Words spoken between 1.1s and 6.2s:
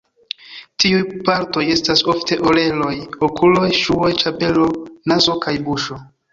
partoj estas ofte oreloj, okuloj, ŝuoj, ĉapelo, nazo kaj buŝo.